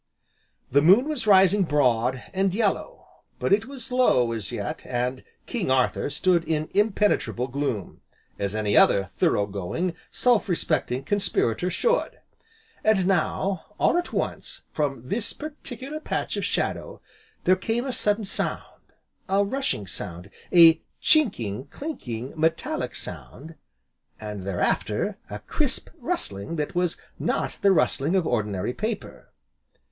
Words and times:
The 0.71 0.81
moon 0.81 1.07
was 1.07 1.27
rising 1.27 1.61
broad, 1.61 2.23
and 2.33 2.55
yellow, 2.55 3.05
but 3.37 3.53
it 3.53 3.67
was 3.67 3.91
low 3.91 4.31
as 4.31 4.51
yet, 4.51 4.83
and 4.87 5.23
"King 5.45 5.69
Arthur" 5.69 6.09
stood 6.09 6.43
in 6.45 6.69
impenetrable 6.73 7.47
gloom, 7.47 8.01
as 8.39 8.55
any 8.55 8.75
other 8.75 9.03
thorough 9.03 9.45
going, 9.45 9.93
self 10.09 10.49
respecting 10.49 11.03
conspirator 11.03 11.69
should; 11.69 12.19
and 12.83 13.05
now, 13.05 13.65
all 13.79 13.95
at 13.95 14.11
once, 14.11 14.63
from 14.71 15.07
this 15.07 15.33
particular 15.33 15.99
patch 15.99 16.35
of 16.35 16.43
shadow, 16.43 16.99
there 17.43 17.55
came 17.55 17.85
a 17.85 17.93
sudden 17.93 18.25
sound, 18.25 18.93
a 19.29 19.43
rushing 19.43 19.85
sound, 19.85 20.31
a 20.51 20.81
chinking, 20.99 21.67
clinking, 21.67 22.33
metallic 22.35 22.95
sound, 22.95 23.53
and, 24.19 24.47
thereafter, 24.47 25.19
a 25.29 25.37
crisp 25.37 25.89
rustling 25.99 26.55
that 26.55 26.73
was 26.73 26.97
not 27.19 27.59
the 27.61 27.71
rustling 27.71 28.15
of 28.15 28.25
ordinary 28.25 28.73
paper. 28.73 29.31